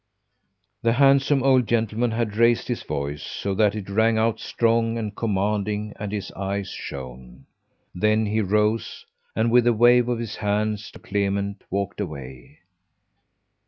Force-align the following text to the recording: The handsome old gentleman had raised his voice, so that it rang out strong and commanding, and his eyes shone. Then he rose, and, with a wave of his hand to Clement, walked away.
The 0.81 0.93
handsome 0.93 1.43
old 1.43 1.67
gentleman 1.67 2.09
had 2.09 2.35
raised 2.35 2.67
his 2.67 2.81
voice, 2.81 3.21
so 3.21 3.53
that 3.53 3.75
it 3.75 3.87
rang 3.87 4.17
out 4.17 4.39
strong 4.39 4.97
and 4.97 5.15
commanding, 5.15 5.93
and 5.99 6.11
his 6.11 6.31
eyes 6.31 6.69
shone. 6.71 7.45
Then 7.93 8.25
he 8.25 8.41
rose, 8.41 9.05
and, 9.35 9.51
with 9.51 9.67
a 9.67 9.73
wave 9.73 10.09
of 10.09 10.17
his 10.17 10.37
hand 10.37 10.79
to 10.93 10.97
Clement, 10.97 11.63
walked 11.69 12.01
away. 12.01 12.61